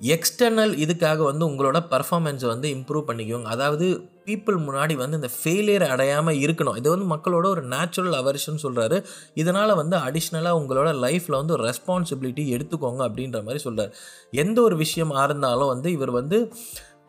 எக்ஸ்டர்னல் 0.00 0.72
இதுக்காக 0.84 1.22
வந்து 1.22 1.44
உங்களோட 1.46 1.78
பர்ஃபார்மன்ஸை 1.90 2.46
வந்து 2.46 2.68
இம்ப்ரூவ் 2.74 3.08
பண்ணிக்குவோங்க 3.08 3.44
அதாவது 3.44 3.86
பீப்புள் 4.24 4.58
முன்னாடி 4.66 4.94
வந்து 4.96 5.16
இந்த 5.16 5.30
ஃபெயிலியர் 5.42 5.84
அடையாமல் 5.88 6.34
இருக்கணும். 6.34 6.76
இது 6.76 6.90
வந்து 6.90 7.06
மக்களோட 7.14 7.46
ஒரு 7.46 7.62
நேச்சுரல் 7.62 8.12
அவர்ஷன் 8.12 8.62
சொல்கிறாரு 8.62 9.04
இதனால் 9.34 9.74
வந்து 9.74 9.96
அடிஷ்னலாக 9.96 10.60
உங்களோட 10.60 10.92
லைஃப்பில் 11.04 11.38
வந்து 11.38 11.52
ஒரு 11.52 11.72
ரெஸ்பான்சிபிலிட்டி 11.72 12.44
எடுத்துக்கோங்க 12.56 13.02
அப்படின்ற 13.08 13.42
மாதிரி 13.42 13.58
சொல்கிறார் 13.58 13.92
எந்த 14.30 14.62
ஒரு 14.62 14.76
விஷயமா 14.76 15.24
இருந்தாலும் 15.24 15.68
வந்து 15.68 15.92
இவர் 15.92 16.10
வந்து 16.10 16.38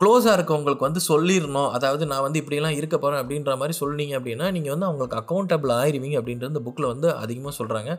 க்ளோஸாக 0.01 0.36
இருக்கவங்களுக்கு 0.38 0.86
வந்து 0.88 1.01
சொல்லிடணும். 1.10 1.70
அதாவது 1.77 2.03
நான் 2.12 2.24
வந்து 2.25 2.39
இப்படிலாம் 2.41 2.77
இருக்க 2.77 2.96
போகிறேன் 2.98 3.20
அப்படின்ற 3.22 3.51
மாதிரி 3.62 3.74
சொன்னீங்க 3.79 4.13
அப்படின்னா 4.20 4.46
நீங்கள் 4.55 4.74
வந்து 4.74 4.88
அவங்களுக்கு 4.88 5.17
அக்கௌண்டபிள் 5.20 5.72
ஆயிடுவீங்க 5.79 6.17
அப்படின்றது 6.22 6.51
இந்த 6.53 6.62
புக்கில் 6.67 6.88
வந்து 6.91 7.08
அதிகமாக 7.24 7.53
சொல்கிறாங்க 7.60 7.91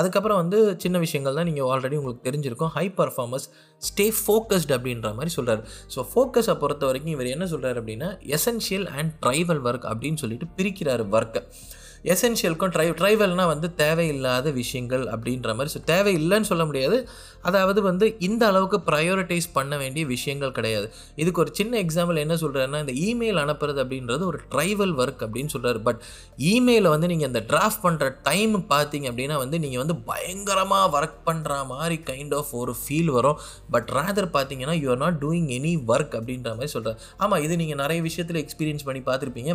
அதுக்கப்புறம் 0.00 0.40
வந்து 0.42 0.58
சின்ன 0.84 0.98
விஷயங்கள் 1.04 1.36
தான் 1.38 1.48
நீங்கள் 1.50 1.68
ஆல்ரெடி 1.72 1.98
உங்களுக்கு 2.00 2.24
தெரிஞ்சிருக்கும். 2.28 2.72
ஹை 2.76 2.86
பர்ஃபார்மன்ஸ் 3.00 3.46
ஸ்டே 3.82 4.06
ஃபோக்கஸ்ட் 4.20 4.72
அப்படின்ற 4.76 5.10
மாதிரி 5.18 5.32
சொல்கிறார் 5.38 5.62
ஸோ 5.96 6.06
ஃபோக்கஸை 6.12 6.54
பொறுத்த 6.62 6.86
வரைக்கும் 6.90 7.14
இவர் 7.16 7.34
என்ன 7.34 7.48
சொல்கிறார் 7.52 7.80
அப்படின்னா 7.82 8.08
எசென்ஷியல் 8.38 8.88
அண்ட் 8.96 9.12
ட்ரைவல் 9.26 9.62
ஒர்க் 9.70 9.86
அப்படின்னு 9.92 10.22
சொல்லிட்டு 10.24 10.48
பிரிக்கிறார் 10.58 11.04
ஒர்க்கை 11.16 11.42
எசென்ஷியலுக்கும் 12.12 12.72
ட்ரை 12.74 12.86
ட்ரைவல்னால் 13.00 13.50
வந்து 13.52 13.68
தேவையில்லாத 13.82 14.50
விஷயங்கள் 14.58 15.04
அப்படின்ற 15.14 15.54
மாதிரி 15.58 15.72
ஸோ 15.76 15.80
தேவையில்லைன்னு 15.92 16.48
சொல்ல 16.50 16.64
முடியாது. 16.70 16.98
அதாவது 17.48 17.80
வந்து 17.88 18.06
இந்த 18.28 18.42
அளவுக்கு 18.50 18.78
ப்ரையாரிட்டைஸ் 18.88 19.48
பண்ண 19.58 19.74
வேண்டிய 19.82 20.04
விஷயங்கள் 20.14 20.54
கிடையாது. 20.58 20.86
இதுக்கு 21.22 21.42
ஒரு 21.44 21.52
சின்ன 21.58 21.72
எக்ஸாம்பிள் 21.84 22.22
என்ன 22.24 22.34
சொல்கிறாருன்னா 22.42 22.80
இந்த 22.84 22.94
இமெயில் 23.08 23.40
அனுப்புறது 23.44 23.80
அப்படின்றது 23.84 24.24
ஒரு 24.30 24.40
ட்ரைவல் 24.54 24.94
ஒர்க் 25.02 25.24
அப்படின்னு 25.26 25.52
சொல்கிறாரு 25.54 25.80
பட் 25.88 26.00
இமெயிலை 26.52 26.90
வந்து 26.94 27.10
நீங்கள் 27.12 27.30
இந்த 27.30 27.42
டிராஃப்ட் 27.50 27.84
பண்ணுற 27.86 28.08
டைம் 28.28 28.54
பார்த்தீங்க 28.74 29.08
அப்படின்னா 29.12 29.38
வந்து 29.44 29.58
நீங்கள் 29.64 29.82
வந்து 29.84 29.98
பயங்கரமாக 30.10 30.92
ஒர்க் 30.98 31.18
பண்ணுற 31.28 31.58
மாதிரி 31.72 31.98
கைண்ட் 32.10 32.36
ஆஃப் 32.40 32.54
ஒரு 32.62 32.74
ஃபீல் 32.82 33.12
வரும். 33.18 33.38
பட் 33.76 33.90
ரேதர் 33.98 34.30
பார்த்தீங்கன்னா 34.38 34.76
you 34.82 34.88
are 34.94 35.02
not 35.04 35.20
doing 35.26 35.50
any 35.58 35.74
work 35.92 36.16
அப்படின்ற 36.20 36.50
மாதிரி 36.56 36.74
சொல்கிறார் 36.76 36.98
ஆமாம் 37.24 37.42
இது 37.48 37.60
நீங்கள் 37.62 37.82
நிறைய 37.84 38.00
விஷயத்தில் 38.08 38.42
எக்ஸ்பீரியன்ஸ் 38.44 38.88
பண்ணி 38.88 39.02
பார்த்துருப்பீங்க. 39.10 39.52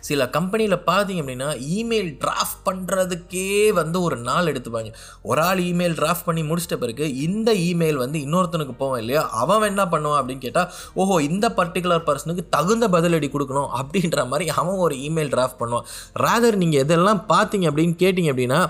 சில 0.00 0.28
கம்பெனியில் 0.36 0.76
பார்த்தீங்க 0.88 1.22
அப்படின்னா 1.22 1.48
இமெயில் 1.78 2.10
டிராஃப்ட் 2.24 2.60
பண்ணுறதுக்கே 2.68 3.72
வந்து 3.72 4.02
ஒரு 4.02 4.16
நாள் 4.16 4.50
எடுத்துப்பாங்க. 4.52 4.90
ஒரு 5.22 5.40
ஆள் 5.42 5.58
இமெயில் 5.58 5.96
டிராஃப்ட் 6.00 6.24
பண்ணி 6.24 6.42
முடிச்சிட்ட 6.42 6.76
பிறகு 6.76 7.06
இந்த 7.26 7.52
இமெயில் 7.54 7.94
வந்து 7.94 8.18
இன்னொருத்தனுக்கு 8.18 8.74
போவோம் 8.78 8.98
இல்லையா? 8.98 9.30
அவன் 9.30 9.68
என்ன 9.72 9.84
பண்ணுவான் 9.84 10.20
அப்படின்னு 10.20 10.44
கேட்டால் 10.46 10.70
ஓஹோ 10.94 11.22
இந்த 11.22 11.48
பர்டிகுலர் 11.48 12.06
பர்சனுக்கு 12.10 12.44
தகுந்த 12.50 12.88
பதிலடி 12.88 13.30
கொடுக்கணும் 13.32 13.72
அப்படின்ற 13.80 14.28
மாதிரி 14.28 14.50
அவன் 14.50 14.76
ஒரு 14.76 14.94
இமெயில் 14.94 15.32
டிராஃப்ட் 15.34 15.60
பண்ணுவான். 15.62 15.88
ராதர் 16.24 16.60
நீங்கள் 16.62 16.84
எதெல்லாம் 16.84 17.22
பார்த்தீங்க 17.34 17.68
அப்படின்னு 17.70 17.96
கேட்டிங்க 18.04 18.32
அப்படின்னா 18.34 18.60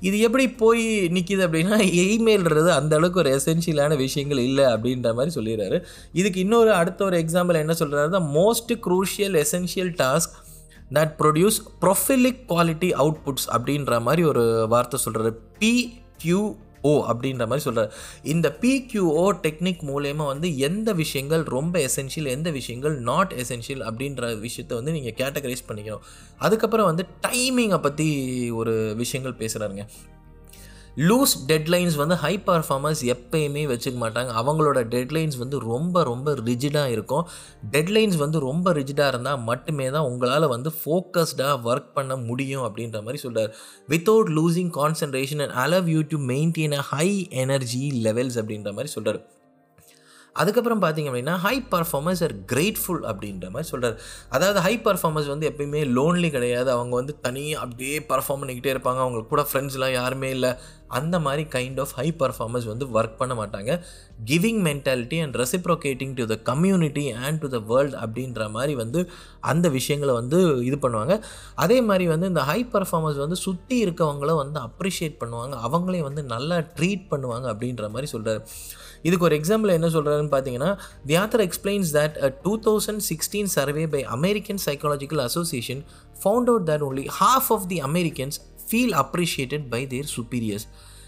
இது 0.00 0.18
எப்படி 0.18 0.50
போய் 0.50 0.84
நிற்கிது 1.16 1.42
அப்படின்னா 1.46 1.76
இமெயில்ன்றது 2.14 2.68
அந்த 2.68 2.96
அளவுக்கு 2.96 3.20
ஒரு 3.22 3.30
எசென்ஷியலான 3.38 3.96
விஷயங்கள் 3.96 4.38
இல்லை 4.38 4.64
அப்படின்ற 4.64 5.14
மாதிரி 5.14 5.34
சொல்லிடுறாரு. 5.36 5.78
இதுக்கு 6.12 6.40
இன்னொரு 6.40 6.72
அடுத்த 6.72 7.04
ஒரு 7.04 7.18
எக்ஸாம்பிள் 7.18 7.60
என்ன 7.64 7.74
சொல்கிறாரு 7.80 8.22
most 8.38 8.72
crucial 8.86 9.36
essential 9.44 9.92
task 10.02 10.34
that 10.92 11.14
produce 11.18 11.58
prolific 11.80 12.42
quality 12.48 12.90
outputs 12.98 13.48
அப்படின்ற 13.52 14.00
மாதிரி 14.00 14.24
ஒரு 14.24 14.66
வார்த்தை 14.68 15.00
சொல்கிறாரு 15.04 15.32
பிக்யூ 15.58 16.56
ஓ 16.84 16.92
அப்படின்ற 17.06 17.38
மாதிரி 17.38 17.58
சொல்கிறார் 17.58 17.92
இந்த 18.22 18.58
பிக்யூஓ 18.60 19.24
டெக்னிக் 19.42 19.82
மூலயமா 19.82 20.24
வந்து 20.26 20.58
எந்த 20.58 20.92
விஷயங்கள் 20.92 21.42
ரொம்ப 21.42 21.78
எசென்ஷியல் 21.78 22.26
எந்த 22.26 22.50
விஷயங்கள் 22.50 22.98
நாட் 23.00 23.32
எசென்ஷியல் 23.32 23.84
அப்படின்ற 23.88 24.38
விஷயத்தை 24.38 24.76
வந்து 24.76 24.92
நீங்கள் 24.92 25.16
கேட்டகரைஸ் 25.20 25.68
பண்ணிக்கணும். 25.68 26.02
அதுக்கப்புறம் 26.36 26.86
வந்து 26.86 27.06
டைமிங்கை 27.28 27.80
பற்றி 27.82 28.08
ஒரு 28.50 28.94
விஷயங்கள் 28.96 29.38
பேசுகிறாருங்க 29.38 29.84
லூஸ் 30.96 31.34
டெட்லைன்ஸ் 31.46 31.94
வந்து 31.94 32.14
ஹை 32.14 32.32
பர்ஃபார்மர்ஸ் 32.46 33.02
எப்பயுமே 33.14 33.62
வச்சுக்க 33.70 33.96
மாட்டாங்க. 34.02 34.30
அவங்களோட 34.40 34.78
டெட்லைன்ஸ் 34.94 35.36
வந்து 35.38 35.58
ரொம்ப 35.58 36.02
ரொம்ப 36.02 36.34
ரிஜிடாக 36.34 36.90
இருக்கும். 36.90 37.24
டெட்லைன்ஸ் 37.70 38.16
வந்து 38.16 38.38
ரொம்ப 38.38 38.72
ரிஜிடாக 38.72 39.08
இருந்தால் 39.08 39.40
மட்டுமே 39.40 39.90
தான் 39.90 40.02
உங்களால் 40.02 40.46
வந்து 40.46 40.72
ஃபோக்கஸ்டாக 40.84 41.56
ஒர்க் 41.64 41.92
பண்ண 41.94 42.16
முடியும் 42.16 42.62
அப்படின்ற 42.62 43.02
மாதிரி 43.02 43.16
சொல்கிறார் 43.16 43.52
without 43.88 44.32
losing 44.38 44.72
concentration 44.80 45.40
and 45.40 45.56
allow 45.64 45.86
you 45.86 46.02
to 46.02 46.18
maintain 46.18 46.72
a 46.72 46.82
high 46.82 47.28
energy 47.30 47.90
levels 47.90 48.38
அப்படின்ற 48.38 48.72
மாதிரி 48.72 48.86
சொல்கிறார் 48.92 49.41
அதுக்கப்புறம் 50.40 50.82
பார்த்தீங்க 50.82 51.08
அப்படின்னா 51.10 51.34
ஹை 51.46 51.56
பர்ஃபார்மர்ஸ் 51.72 52.22
ஆர் 52.26 52.34
கிரேட்ஃபுல் 52.52 53.02
அப்படின்ற 53.10 53.48
மாதிரி 53.54 53.68
சொல்கிறார் 53.70 53.96
அதாவது 54.36 54.58
ஹை 54.66 54.74
பர்ஃபார்மர்ஸ் 54.86 55.32
வந்து 55.32 55.48
எப்பயுமே 55.50 55.80
லோன்லி 55.96 56.30
கிடையாது. 56.36 56.70
அவங்க 56.76 56.94
வந்து 57.00 57.14
தனியாக 57.26 57.64
அப்படியே 57.64 57.96
பர்ஃபார்ம் 58.12 58.40
பண்ணிக்கிட்டே 58.42 58.72
இருப்பாங்க. 58.74 59.00
அவங்களுக்கு 59.04 59.32
கூட 59.34 59.44
ஃப்ரெண்ட்ஸ்லாம் 59.50 59.92
யாருமே 60.00 60.30
இல்லை. 60.36 60.52
அந்த 60.98 61.16
மாதிரி 61.24 61.42
கைண்ட் 61.56 61.78
ஆஃப் 61.82 61.92
ஹை 61.98 62.06
பர்ஃபார்மர்ஸ் 62.22 62.66
வந்து 62.70 62.86
ஒர்க் 62.96 63.18
பண்ண 63.20 63.34
மாட்டாங்க. 63.40 63.70
Giving 64.30 64.60
mentality 64.68 65.18
and 65.24 65.36
reciprocating 65.42 66.14
to 66.18 66.24
the 66.32 66.36
community 66.50 67.04
and 67.26 67.40
to 67.44 67.48
the 67.54 67.58
world 67.70 67.96
அப்படின்ற 68.04 68.50
மாதிரி 68.56 68.74
வந்து 68.82 69.02
அந்த 69.52 69.68
விஷயங்களை 69.78 70.14
வந்து 70.20 70.38
இது 70.68 70.78
பண்ணுவாங்க. 70.84 71.16
அதே 71.64 71.78
மாதிரி 71.90 72.06
வந்து 72.14 72.28
இந்த 72.32 72.44
ஹை 72.50 72.60
பர்ஃபார்மர்ஸ் 72.74 73.22
வந்து 73.24 73.38
சுற்றி 73.46 73.78
இருக்கவங்கள 73.86 74.34
வந்து 74.42 74.60
அப்ரிஷியேட் 74.68 75.16
பண்ணுவாங்க. 75.22 75.56
அவங்களே 75.68 76.02
வந்து 76.08 76.24
நல்லா 76.34 76.58
ட்ரீட் 76.78 77.06
பண்ணுவாங்க 77.14 77.48
அப்படின்ற 77.54 77.86
மாதிரி 77.96 78.10
சொல்கிறார் 78.14 78.42
இதுக்கு 79.02 79.24
ஒரு 79.24 79.36
எக்ஸாம்பிள் 79.40 79.68
என்ன 79.68 79.86
சொல்கிறாருன்னு 79.86 80.32
பார்த்தீங்கன்னா 80.34 80.70
the 81.06 81.16
author 81.16 81.44
explains 81.48 81.90
that 81.98 82.16
a 82.26 82.30
two 82.44 82.54
thousand 82.68 83.02
sixteen 83.10 83.50
survey 83.56 83.86
by 83.86 84.02
American 84.16 84.62
Psychological 84.66 85.18
Association 85.18 85.82
found 86.22 86.48
out 86.48 86.66
that 86.70 86.84
only 86.88 87.06
half 87.20 87.50
of 87.50 87.66
the 87.66 87.80
Americans 87.80 88.38
feel 88.68 88.94
appreciated 89.04 89.68
by 89.68 89.86
their 89.86 90.10
superiors 90.16 90.66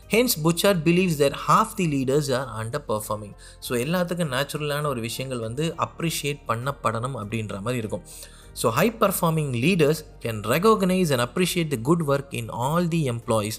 hence 0.09 0.35
Burchard 0.43 0.81
believes 0.87 1.19
that 1.23 1.37
half 1.47 1.75
the 1.75 1.87
leaders 1.87 2.31
are 2.39 2.49
under 2.61 2.85
performing 2.89 3.35
so 3.69 3.73
எல்லாத்துக்கும் 3.85 4.33
நேச்சுரலான 4.35 4.87
ஒரு 4.87 5.01
விஷயங்கள் 5.01 5.39
வந்து 5.39 5.75
appreciate 5.87 6.41
பண்ணப்படணும் 6.49 7.17
அப்படின்ற 7.21 7.61
மாதிரி 7.61 7.77
இருக்கும். 7.77 8.05
So 8.63 8.69
high 8.69 8.87
performing 9.01 9.53
leaders 9.65 10.01
can 10.21 10.43
recognise 10.55 11.11
and 11.11 11.25
appreciate 11.29 11.69
the 11.69 11.81
good 11.83 12.05
work 12.09 12.35
in 12.41 12.51
all 12.67 12.89
the 12.89 13.11
employees 13.11 13.59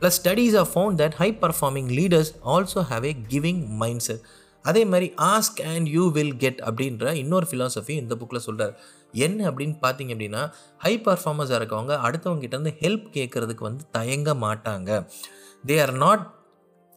plus 0.00 0.18
studies 0.22 0.56
are 0.56 0.68
found 0.74 0.98
that 1.02 1.14
high 1.14 1.28
performing 1.40 1.88
leaders 1.88 2.32
also 2.44 2.82
have 2.90 3.04
a 3.04 3.16
giving 3.28 3.66
mind 3.76 4.00
set 4.00 4.22
அதே 4.64 4.84
மாதிரி 4.84 5.12
ask 5.16 5.60
and 5.62 5.88
you 5.88 6.10
will 6.10 6.36
get 6.36 6.60
அப்படின்ற 6.66 7.14
இன்னொரு 7.14 7.46
philosophy 7.50 7.94
இந்த 7.96 8.14
புக்கில் 8.14 8.38
சொல்கிறார் 8.38 8.74
என்ன 9.12 9.50
அப்படின்னு 9.50 9.76
பார்த்தீங்க 9.82 10.14
அப்படின்னா 10.14 10.42
ஹை 10.76 10.92
பர்ஃபார்மர்ஸாக 10.98 11.60
இருக்கவங்க 11.60 11.94
அடுத்தவங்க 12.02 12.42
கிட்டேருந்து 12.42 12.74
ஹெல்ப் 12.80 13.06
கேட்குறதுக்கு 13.12 13.60
வந்து 13.60 13.84
தயங்க 13.92 14.34
மாட்டாங்க. 14.34 14.90
They 15.66 15.80
are 15.80 15.92
not 15.92 16.24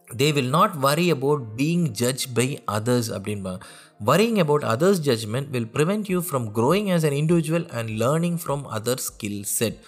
they 0.08 0.32
will 0.32 0.50
not 0.50 0.74
worry 0.78 1.10
about 1.10 1.42
being 1.56 1.86
judge 1.92 2.26
by 2.34 2.62
others 2.72 3.10
அப்படின்பாங்க 3.16 3.60
worrying 4.04 4.38
about 4.38 4.62
others 4.64 5.00
judgement 5.00 5.48
will 5.48 5.70
prevent 5.74 6.08
you 6.08 6.22
from 6.30 6.46
growing 6.54 6.90
as 6.90 7.04
an 7.04 7.12
individual 7.12 7.66
and 7.70 7.90
learning 8.02 8.38
from 8.44 8.64
other 8.70 9.02
skill 9.08 9.42
set 9.42 9.78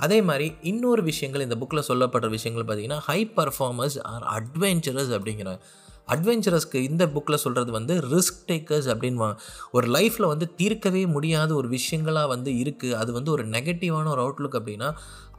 அதே 0.00 0.18
மாதிரி 0.22 0.46
இன்னொரு 0.62 1.02
விஷயங்கள் 1.02 1.40
இந்த 1.40 1.56
புக்கில் 1.56 1.88
சொல்லப்படுற 1.88 2.28
விஷயங்கள் 2.28 2.66
பார்த்தீங்கன்னா 2.66 3.00
ஹை 3.00 3.20
பர்ஃபார்மர்ஸ் 3.36 3.98
ஆர் 4.04 4.26
அட்வென்ச்சரஸ் 4.38 5.12
அப்படிங்கிறாங்க 5.16 5.60
அட்வென்ச்சரஸ்க்கு 6.08 6.78
இந்த 6.82 7.04
புக்கில் 7.06 7.34
சொல்கிறது 7.34 7.70
வந்து 7.70 7.94
ரிஸ்க் 8.12 8.40
டேக்கர்ஸ் 8.48 8.88
அப்படின்னு 8.92 9.26
ஒரு 9.70 9.86
லைஃப்பில் 9.88 10.26
வந்து 10.26 10.46
தீர்க்கவே 10.58 11.02
முடியாத 11.06 11.50
ஒரு 11.54 11.68
விஷயங்களாக 11.68 12.28
வந்து 12.28 12.50
இருக்குது 12.62 12.96
அது 13.00 13.10
வந்து 13.12 13.30
ஒரு 13.30 13.44
நெகட்டிவான 13.48 14.08
ஒரு 14.08 14.22
அவுட்லுக் 14.22 14.58
அப்படின்னா 14.60 14.88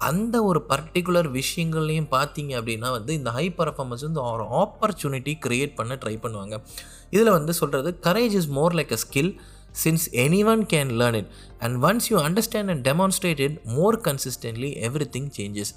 அந்த 0.10 0.36
ஒரு 0.44 0.60
பர்டிகுலர் 0.70 1.30
விஷயங்கள்லையும் 1.40 2.10
பார்த்தீங்க 2.12 2.54
அப்படின்னா 2.60 2.92
வந்து 2.92 3.14
இந்த 3.14 3.30
ஹை 3.30 3.46
பர்ஃபார்மன்ஸ் 3.58 4.06
வந்து 4.08 4.22
ஒரு 4.24 4.46
ஆப்பர்ச்சுனிட்டி 4.62 5.34
க்ரியேட் 5.46 5.76
பண்ண 5.76 5.96
ட்ரை 5.96 6.16
பண்ணுவாங்க. 6.24 6.56
இதில் 7.10 7.30
வந்து 7.30 7.54
சொல்கிறது 7.54 7.92
courage 8.04 8.38
is 8.40 8.50
more 8.50 8.76
like 8.76 8.94
a 8.94 9.02
skill 9.06 9.32
since 9.74 10.10
anyone 10.26 10.66
can 10.66 10.98
learn 11.00 11.16
it. 11.16 11.28
And 11.60 11.82
once 11.82 12.10
you 12.12 12.18
understand 12.18 12.70
and 12.70 12.84
demonstrate 12.84 13.40
it 13.40 13.56
more 13.66 13.94
consistently 14.08 14.72
everything 14.88 15.28
changes. 15.40 15.70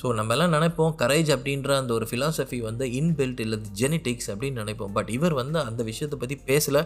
So 0.00 0.14
நம்ம 0.14 0.34
எல்லாம் 0.34 0.52
நினைப்போம் 0.52 0.92
கரேஜ் 1.02 1.30
அப்படின்ற 1.36 1.70
அந்த 1.76 1.92
ஒரு 1.94 2.06
ஃபிலாசபி 2.10 2.58
வந்து 2.60 2.86
இன்பில்ட் 3.00 3.40
இல்லை 3.40 3.58
ஜெனட்டிக்ஸ் 3.82 4.28
அப்படின்னு 4.32 4.60
நினைப்போம். 4.64 4.92
பட் 4.98 5.10
இவர் 5.18 5.34
வந்து 5.42 5.58
அந்த 5.58 5.82
விஷயத்தை 5.82 6.18
பற்றி 6.18 6.38
பேசலை. 6.50 6.82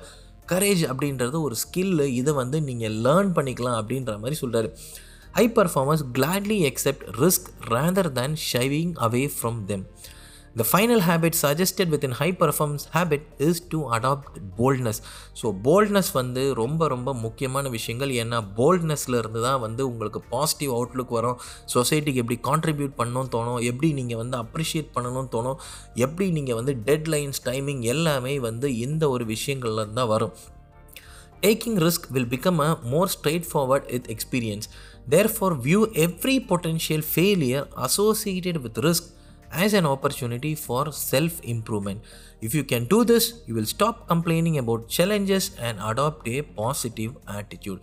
கரேஜ் 0.53 0.85
அப்படின்றது 0.91 1.37
ஒரு 1.47 1.57
ஸ்கில்லு 1.65 2.07
இதை 2.21 2.33
வந்து 2.35 2.61
நீங்கள் 2.61 2.97
லேர்ன் 3.07 3.31
பண்ணிக்கலாம் 3.39 3.79
அப்படின்ற 3.81 4.15
மாதிரி 4.23 4.39
சொல்கிறாரு 4.41 4.71
high 5.39 5.45
performance 5.59 6.03
gladly 6.17 6.59
accept 6.71 7.01
risk 7.23 7.49
rather 7.75 8.13
than 8.19 8.37
shying 8.53 8.93
away 9.07 9.23
from 9.37 9.65
them 9.71 9.85
the 10.57 10.65
final 10.73 11.01
final 11.01 11.01
habit 11.01 11.91
within 12.05 12.13
high 12.13 12.29
performance 12.33 12.83
habit 12.93 13.23
is 13.39 13.61
to 13.71 13.79
adopt 13.97 14.37
boldness 14.59 15.01
so 15.41 15.47
boldness 15.65 16.11
வந்து 16.13 16.55
ரொம்ப 16.55 16.89
ரொம்ப 16.89 17.15
முக்கியமான 17.15 17.69
விஷயங்கள் 17.69 18.11
ஏன்னா 18.11 18.39
போல்ட்னஸ்ல 18.57 19.19
இருந்து 19.19 19.41
தான் 19.41 19.61
வந்து 19.61 19.83
உங்களுக்கு 19.89 20.21
பாசிட்டிவ் 20.29 20.75
அவுட்லுக் 20.75 21.09
வரும் 21.09 21.41
சொசைட்டிக்கு 21.75 22.23
எப்படி 22.25 22.39
கான்ட்ரிபியூட் 22.43 22.95
பண்ணணும்னு 22.97 23.33
தோணும் 23.37 23.61
எப்படி 23.63 23.93
நீங்கள் 23.93 24.17
வந்து 24.17 24.37
அப்ரிஷியேட் 24.37 24.95
பண்ணணும்னு 24.95 25.33
தோணும் 25.33 25.59
எப்படி 25.95 26.31
நீங்கள் 26.31 26.55
வந்து 26.55 26.75
டெட்லைன்ஸ் 26.85 27.43
டைமிங் 27.45 27.83
எல்லாமே 27.95 28.39
வந்து 28.39 28.71
இந்த 28.77 29.09
ஒரு 29.09 29.27
விஷயங்கள்லேருந்து 29.27 29.95
தான் 29.95 30.09
வரும் 30.09 30.35
taking 31.41 31.81
risk 31.87 32.09
will 32.11 32.31
become 32.37 32.61
a 32.61 32.71
more 32.85 33.13
straightforward 33.51 33.89
with 33.93 34.09
experience 34.17 34.69
therefore 35.37 35.57
view 35.61 35.83
every 36.07 36.39
potential 36.53 37.05
failure 37.13 37.67
associated 37.89 38.61
with 38.61 38.79
risk 38.79 39.11
as 39.55 39.75
an 39.75 39.87
opportunity 39.87 40.55
for 40.55 40.93
self 40.93 41.41
improvement. 41.43 42.03
If 42.47 42.55
you 42.57 42.65
can 42.71 42.85
do 42.93 42.97
this, 43.11 43.25
you 43.49 43.55
will 43.59 43.69
stop 43.75 43.97
complaining 44.11 44.57
about 44.63 44.81
challenges 44.97 45.45
and 45.67 45.77
adopt 45.91 46.27
a 46.35 46.41
positive 46.59 47.13
attitude. 47.39 47.81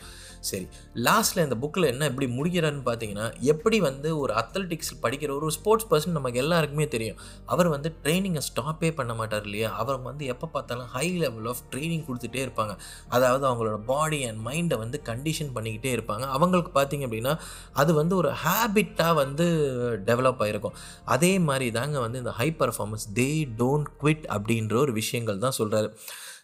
சரி 0.49 0.67
லாஸ்ட்டில் 1.05 1.41
இந்த 1.43 1.55
புக்கில் 1.63 1.85
என்ன 1.85 2.03
எப்படி 2.09 2.27
முடிக்கிறான்னு 2.37 2.81
பார்த்தீங்கன்னா 2.85 3.25
எப்படி 3.51 3.77
வந்து 3.79 4.09
ஒரு 4.21 4.33
அத்லட்டிக்ஸ் 4.41 4.91
படிக்கிற 5.01 5.31
ஒரு 5.35 5.51
ஸ்போர்ட்ஸ் 5.51 5.87
பர்சன் 5.91 6.15
நமக்கு 6.17 6.39
எல்லாருக்குமே 6.43 6.87
தெரியும். 6.87 7.19
அவர் 7.53 7.67
வந்து 7.67 7.89
ட்ரைனிங்கை 8.03 8.41
ஸ்டாப்பே 8.47 8.89
பண்ண 8.99 9.13
மாட்டார் 9.19 9.43
இல்லையா? 9.43 9.69
அவர் 9.81 9.99
வந்து 10.07 10.25
எப்போ 10.33 10.47
பார்த்தாலும் 10.47 10.87
ஹை 10.95 11.05
லெவல் 11.23 11.49
ஆஃப் 11.51 11.61
ட்ரைனிங் 11.71 12.05
கொடுத்துட்டே 12.07 12.41
இருப்பாங்க. 12.45 12.75
அதாவது 13.17 13.45
அவங்களோட 13.49 13.77
பாடி 13.91 14.21
அண்ட் 14.29 14.41
மைண்டை 14.47 14.77
வந்து 14.83 15.01
கண்டிஷன் 15.09 15.53
பண்ணிக்கிட்டே 15.57 15.93
இருப்பாங்க. 15.97 16.27
அவங்களுக்கு 16.37 16.73
பார்த்தீங்க 16.79 17.07
அப்படின்னா 17.09 17.35
அது 17.73 17.93
வந்து 17.93 18.15
ஒரு 18.21 18.31
ஹேபிட்டாக 18.45 19.13
வந்து 19.21 19.47
டெவலப் 20.05 20.41
ஆகிருக்கும் 20.45 20.77
அதே 21.17 21.33
மாதிரி 21.49 21.69
தாங்க 21.79 21.99
வந்து 21.99 22.21
இந்த 22.23 22.35
high 22.41 22.49
performance 22.63 23.07
they 23.21 23.29
don't 23.61 23.91
quit 24.03 24.27
அப்படின்ற 24.51 24.77
ஒரு 24.77 24.93
விஷயங்கள் 24.93 25.37
தான் 25.37 25.57
சொல்கிறாரு 25.57 25.89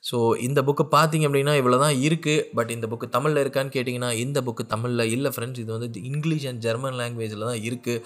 ஸோ 0.10 0.18
இந்த 0.40 0.60
புக்கு 0.64 0.84
பார்த்தீங்க 0.90 1.26
அப்படின்னா 1.28 1.54
இவ்வளோ 1.58 1.78
தான் 1.78 1.96
இருக்குது 2.04 2.44
பட் 2.54 2.72
இந்த 2.72 2.86
புக்கு 2.88 3.08
தமிழில் 3.10 3.42
இருக்கான்னு 3.42 3.74
கேட்டிங்கன்னா 3.74 4.12
இந்த 4.16 4.40
புக்கு 4.42 4.64
தமிழில் 4.66 5.12
இல்லை 5.12 5.30
ஃப்ரெண்ட்ஸ் 5.32 5.62
இது 5.64 5.72
வந்து 5.78 6.02
இங்கிலீஷ் 6.04 6.46
அண்ட் 6.46 6.62
ஜெர்மன் 6.62 6.98
லாங்குவேஜில் 7.00 7.48
தான் 7.50 7.62
இருக்குது 7.62 8.04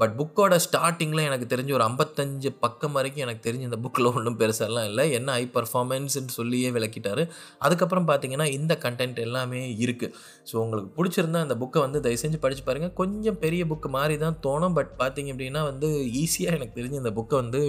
பட் 0.00 0.14
புக்கோட 0.18 0.54
ஸ்டார்டிங்கில் 0.64 1.22
எனக்கு 1.28 1.46
தெரிஞ்ச 1.52 1.70
ஒரு 1.76 1.84
ஐம்பத்தஞ்சு 1.88 2.50
பக்கம் 2.64 2.96
வரைக்கும் 2.98 3.24
எனக்கு 3.26 3.42
தெரிஞ்ச 3.46 3.64
இந்த 3.68 3.78
புக்கில் 3.84 4.08
ஒன்றும் 4.10 4.38
பெருசாலாம் 4.42 4.86
இல்லை. 4.90 5.04
என்ன 5.18 5.28
ஹை 5.36 5.44
பர்ஃபார்மன்ஸ்ன்னு 5.56 6.34
சொல்லியே 6.38 6.70
விளக்கிட்டாரு. 6.76 7.22
அதுக்கப்புறம் 7.66 8.08
பார்த்தீங்கன்னா 8.10 8.46
இந்த 8.58 8.74
கண்டென்ட் 8.84 9.18
எல்லாமே 9.26 9.62
இருக்குது 9.84 10.12
ஸோ 10.50 10.56
உங்களுக்கு 10.64 10.90
பிடிச்சிருந்தா 10.98 11.42
அந்த 11.46 11.56
புக்கை 11.62 11.80
வந்து 11.86 12.02
தயவு 12.06 12.22
செஞ்சு 12.24 12.40
படித்து 12.44 12.64
பாருங்கள் 12.68 12.94
கொஞ்சம் 13.00 13.40
பெரிய 13.44 13.64
புக்கு 13.72 13.90
மாதிரி 13.96 14.16
தான் 14.24 14.38
தோணும். 14.46 14.76
பட் 14.78 14.92
பார்த்தீங்க 15.02 15.32
அப்படின்னா 15.34 15.62
வந்து 15.70 15.90
ஈஸியாக 16.22 16.58
எனக்கு 16.58 16.78
தெரிஞ்ச 16.80 16.96
இந்த 17.04 17.14
புக்கை 17.20 17.36
வந்து 17.42 17.62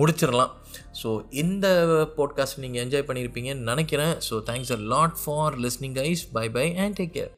முடிச்சிடலாம். 0.00 0.52
ஸோ 1.02 1.08
இந்த 1.44 1.66
பாட்காஸ்ட் 2.18 2.62
நீங்கள் 2.66 2.82
என்ஜாய் 2.84 3.08
பண்ணியிருப்பீங்கன்னு 3.10 3.70
நினைக்கிறேன். 3.72 4.14
So 4.28 4.36
thanks 4.50 4.74
a 4.78 4.80
lot 4.94 5.18
for 5.24 5.56
listening 5.66 5.98
guys 6.02 6.24
bye 6.38 6.46
bye 6.58 6.68
and 6.84 6.96
take 7.00 7.16
care 7.18 7.34